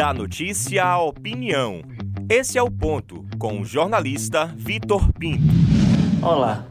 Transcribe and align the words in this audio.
Da 0.00 0.14
notícia 0.14 0.82
à 0.82 0.98
opinião. 0.98 1.82
Esse 2.26 2.56
é 2.56 2.62
o 2.62 2.70
ponto 2.70 3.26
com 3.38 3.60
o 3.60 3.66
jornalista 3.66 4.46
Vitor 4.56 5.12
Pinto. 5.12 5.42
Olá. 6.22 6.64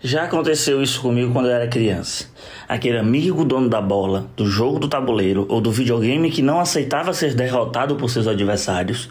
Já 0.00 0.24
aconteceu 0.24 0.82
isso 0.82 1.02
comigo 1.02 1.34
quando 1.34 1.50
eu 1.50 1.54
era 1.54 1.68
criança. 1.68 2.30
Aquele 2.66 2.96
amigo 2.96 3.44
dono 3.44 3.68
da 3.68 3.82
bola, 3.82 4.30
do 4.38 4.46
jogo 4.46 4.78
do 4.78 4.88
tabuleiro 4.88 5.44
ou 5.50 5.60
do 5.60 5.70
videogame 5.70 6.30
que 6.30 6.40
não 6.40 6.58
aceitava 6.58 7.12
ser 7.12 7.34
derrotado 7.34 7.96
por 7.96 8.08
seus 8.08 8.26
adversários, 8.26 9.10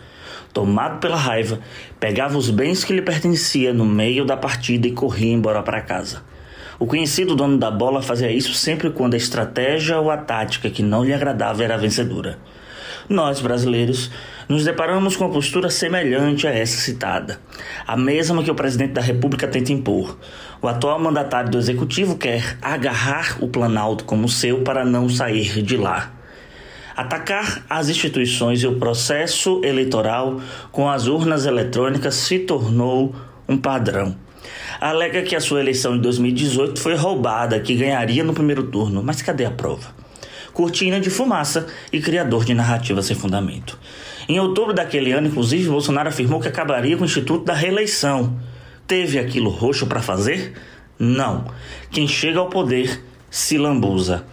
tomado 0.51 0.99
pela 0.99 1.15
raiva, 1.15 1.59
pegava 1.99 2.35
os 2.35 2.49
bens 2.49 2.83
que 2.83 2.93
lhe 2.93 3.01
pertenciam 3.03 3.75
no 3.75 3.85
meio 3.85 4.25
da 4.25 4.35
partida 4.35 4.87
e 4.87 4.91
corria 4.91 5.31
embora 5.31 5.61
para 5.61 5.81
casa. 5.81 6.23
O 6.79 6.87
conhecido 6.87 7.35
dono 7.35 7.59
da 7.59 7.69
bola 7.69 8.01
fazia 8.01 8.31
isso 8.31 8.55
sempre 8.55 8.89
quando 8.89 9.13
a 9.13 9.17
estratégia 9.17 9.99
ou 9.99 10.09
a 10.09 10.17
tática 10.17 10.67
que 10.67 10.81
não 10.81 11.03
lhe 11.03 11.13
agradava 11.13 11.63
era 11.63 11.77
vencedora. 11.77 12.39
Nós, 13.09 13.41
brasileiros, 13.41 14.11
nos 14.47 14.63
deparamos 14.63 15.15
com 15.15 15.25
uma 15.25 15.33
postura 15.33 15.67
semelhante 15.71 16.45
a 16.45 16.51
essa 16.51 16.77
citada, 16.77 17.41
a 17.87 17.97
mesma 17.97 18.43
que 18.43 18.51
o 18.51 18.55
presidente 18.55 18.93
da 18.93 19.01
República 19.01 19.47
tenta 19.47 19.73
impor. 19.73 20.15
O 20.61 20.67
atual 20.67 20.99
mandatário 20.99 21.49
do 21.49 21.57
executivo 21.57 22.15
quer 22.15 22.55
agarrar 22.61 23.37
o 23.41 23.47
Planalto 23.47 24.03
como 24.03 24.29
seu 24.29 24.61
para 24.61 24.85
não 24.85 25.09
sair 25.09 25.63
de 25.63 25.75
lá. 25.75 26.13
Atacar 26.95 27.65
as 27.67 27.89
instituições 27.89 28.61
e 28.61 28.67
o 28.67 28.77
processo 28.77 29.59
eleitoral 29.63 30.39
com 30.71 30.87
as 30.87 31.07
urnas 31.07 31.47
eletrônicas 31.47 32.13
se 32.13 32.37
tornou 32.37 33.15
um 33.47 33.57
padrão. 33.57 34.15
Alega 34.79 35.23
que 35.23 35.35
a 35.35 35.41
sua 35.41 35.61
eleição 35.61 35.95
de 35.95 36.01
2018 36.03 36.79
foi 36.79 36.93
roubada, 36.93 37.59
que 37.59 37.73
ganharia 37.73 38.23
no 38.23 38.35
primeiro 38.35 38.63
turno, 38.67 39.01
mas 39.01 39.19
cadê 39.23 39.45
a 39.45 39.51
prova? 39.51 39.98
Cortina 40.53 40.99
de 40.99 41.09
fumaça 41.09 41.67
e 41.91 41.99
criador 41.99 42.45
de 42.45 42.53
narrativa 42.53 43.01
sem 43.01 43.15
fundamento. 43.15 43.79
Em 44.27 44.39
outubro 44.39 44.73
daquele 44.73 45.11
ano, 45.11 45.27
inclusive, 45.27 45.69
Bolsonaro 45.69 46.09
afirmou 46.09 46.39
que 46.39 46.47
acabaria 46.47 46.95
com 46.95 47.03
o 47.03 47.05
Instituto 47.05 47.45
da 47.45 47.53
Reeleição. 47.53 48.39
Teve 48.87 49.19
aquilo 49.19 49.49
roxo 49.49 49.87
para 49.87 50.01
fazer? 50.01 50.53
Não. 50.97 51.45
Quem 51.91 52.07
chega 52.07 52.39
ao 52.39 52.49
poder 52.49 53.03
se 53.29 53.57
lambuza. 53.57 54.25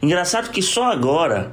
Engraçado 0.00 0.50
que 0.50 0.62
só 0.62 0.90
agora 0.90 1.52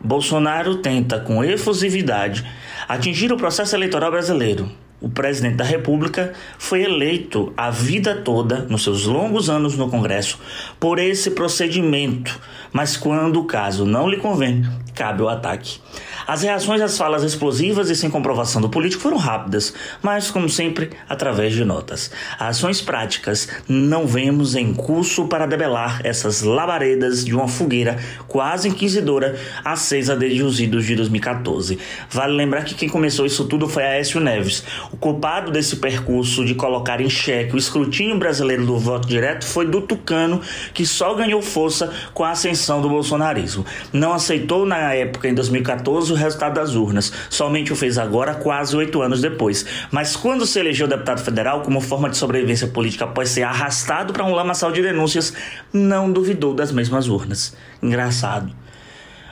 Bolsonaro 0.00 0.76
tenta, 0.76 1.20
com 1.20 1.42
efusividade, 1.44 2.44
atingir 2.88 3.32
o 3.32 3.36
processo 3.36 3.74
eleitoral 3.74 4.10
brasileiro 4.10 4.83
o 5.04 5.08
presidente 5.10 5.56
da 5.56 5.64
República 5.64 6.32
foi 6.58 6.82
eleito 6.82 7.52
a 7.58 7.68
vida 7.70 8.14
toda, 8.14 8.60
nos 8.60 8.82
seus 8.82 9.04
longos 9.04 9.50
anos 9.50 9.76
no 9.76 9.90
Congresso, 9.90 10.38
por 10.80 10.98
esse 10.98 11.32
procedimento, 11.32 12.40
mas 12.72 12.96
quando 12.96 13.38
o 13.38 13.44
caso 13.44 13.84
não 13.84 14.08
lhe 14.08 14.16
convém, 14.16 14.64
cabe 14.94 15.22
o 15.22 15.28
ataque. 15.28 15.78
As 16.26 16.42
reações 16.42 16.80
às 16.80 16.96
falas 16.96 17.22
explosivas 17.22 17.90
e 17.90 17.96
sem 17.96 18.08
comprovação 18.08 18.60
do 18.60 18.68
político 18.68 19.02
foram 19.02 19.18
rápidas, 19.18 19.74
mas, 20.00 20.30
como 20.30 20.48
sempre, 20.48 20.90
através 21.08 21.52
de 21.52 21.64
notas. 21.64 22.10
Ações 22.38 22.80
práticas 22.80 23.48
não 23.68 24.06
vemos 24.06 24.54
em 24.54 24.72
curso 24.72 25.26
para 25.26 25.46
debelar 25.46 26.00
essas 26.02 26.40
labaredas 26.40 27.24
de 27.24 27.34
uma 27.34 27.46
fogueira 27.46 27.98
quase 28.26 28.68
inquisidora 28.68 29.38
acesa 29.64 30.16
desde 30.16 30.42
os 30.42 30.60
idos 30.60 30.86
de 30.86 30.96
2014. 30.96 31.78
Vale 32.10 32.32
lembrar 32.32 32.64
que 32.64 32.74
quem 32.74 32.88
começou 32.88 33.26
isso 33.26 33.44
tudo 33.44 33.68
foi 33.68 33.82
Aécio 33.82 34.20
Neves. 34.20 34.64
O 34.90 34.96
culpado 34.96 35.52
desse 35.52 35.76
percurso 35.76 36.44
de 36.44 36.54
colocar 36.54 37.00
em 37.00 37.10
xeque 37.10 37.54
o 37.54 37.58
escrutínio 37.58 38.18
brasileiro 38.18 38.64
do 38.64 38.78
voto 38.78 39.06
direto 39.06 39.44
foi 39.44 39.66
do 39.66 39.82
Tucano, 39.82 40.40
que 40.72 40.86
só 40.86 41.14
ganhou 41.14 41.42
força 41.42 41.92
com 42.14 42.24
a 42.24 42.30
ascensão 42.30 42.80
do 42.80 42.88
bolsonarismo. 42.88 43.64
Não 43.92 44.12
aceitou 44.12 44.64
na 44.64 44.94
época, 44.94 45.28
em 45.28 45.34
2014, 45.34 46.13
o 46.14 46.18
resultado 46.18 46.54
das 46.54 46.74
urnas. 46.74 47.12
Somente 47.28 47.72
o 47.72 47.76
fez 47.76 47.98
agora, 47.98 48.34
quase 48.34 48.76
oito 48.76 49.02
anos 49.02 49.20
depois. 49.20 49.66
Mas 49.90 50.16
quando 50.16 50.46
se 50.46 50.58
elegeu 50.58 50.86
deputado 50.86 51.22
federal 51.22 51.62
como 51.62 51.80
forma 51.80 52.08
de 52.08 52.16
sobrevivência 52.16 52.68
política 52.68 53.04
após 53.04 53.28
ser 53.28 53.42
arrastado 53.42 54.12
para 54.12 54.24
um 54.24 54.34
lamaçal 54.34 54.72
de 54.72 54.82
denúncias, 54.82 55.32
não 55.72 56.10
duvidou 56.10 56.54
das 56.54 56.72
mesmas 56.72 57.08
urnas. 57.08 57.56
Engraçado. 57.82 58.52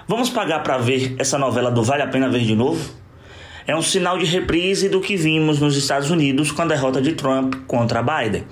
Vamos 0.07 0.29
pagar 0.29 0.63
para 0.63 0.79
ver 0.79 1.15
essa 1.19 1.39
novela 1.39 1.71
do 1.71 1.83
Vale 1.83 2.03
a 2.03 2.07
Pena 2.07 2.29
Ver 2.29 2.43
de 2.43 2.55
novo? 2.55 3.02
É 3.67 3.75
um 3.77 3.83
sinal 3.83 4.19
de 4.19 4.25
reprise 4.25 4.89
do 4.89 5.01
que 5.01 5.17
vimos 5.17 5.61
nos 5.61 5.77
Estados 5.77 6.11
Unidos 6.11 6.51
com 6.51 6.63
a 6.63 6.67
derrota 6.67 7.01
de 7.01 7.13
Trump 7.13 7.55
contra 7.67 8.03
Biden. 8.03 8.45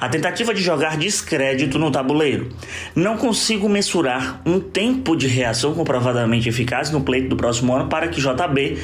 A 0.00 0.08
tentativa 0.08 0.54
de 0.54 0.62
jogar 0.62 0.96
descrédito 0.96 1.78
no 1.78 1.90
tabuleiro. 1.90 2.48
Não 2.94 3.16
consigo 3.16 3.68
mensurar 3.68 4.40
um 4.46 4.60
tempo 4.60 5.16
de 5.16 5.26
reação 5.26 5.74
comprovadamente 5.74 6.48
eficaz 6.48 6.90
no 6.90 7.02
pleito 7.02 7.28
do 7.28 7.36
próximo 7.36 7.74
ano 7.74 7.88
para 7.88 8.08
que 8.08 8.20
JB, 8.20 8.78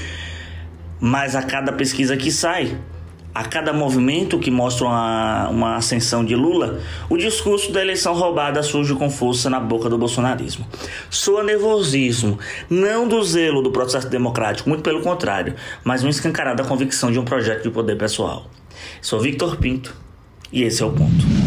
mas 1.01 1.35
a 1.35 1.43
cada 1.43 1.73
pesquisa 1.73 2.17
que 2.17 2.31
sai, 2.31 2.77
a 3.37 3.45
cada 3.45 3.71
movimento 3.71 4.39
que 4.39 4.51
mostra 4.51 4.87
uma, 4.87 5.49
uma 5.51 5.77
ascensão 5.77 6.25
de 6.25 6.35
Lula, 6.35 6.81
o 7.11 7.19
discurso 7.19 7.71
da 7.71 7.83
eleição 7.83 8.15
roubada 8.15 8.63
surge 8.63 8.95
com 8.95 9.11
força 9.11 9.51
na 9.51 9.61
boca 9.61 9.91
do 9.91 9.99
bolsonarismo. 9.99 10.67
Soa 11.11 11.43
nervosismo, 11.43 12.39
não 12.71 13.07
do 13.07 13.23
zelo 13.23 13.61
do 13.61 13.71
processo 13.71 14.09
democrático, 14.09 14.71
muito 14.71 14.83
pelo 14.83 15.03
contrário, 15.03 15.55
mas 15.85 16.03
uma 16.03 16.11
escancarada 16.11 16.65
convicção 16.65 17.13
de 17.13 17.19
um 17.19 17.25
projeto 17.25 17.65
de 17.65 17.71
poder 17.71 17.99
pessoal. 17.99 18.47
Sou 19.03 19.21
Victor 19.21 19.59
Pinto 19.59 19.95
e 20.51 20.63
esse 20.63 20.83
é 20.83 20.87
o 20.87 20.91
ponto. 20.91 21.46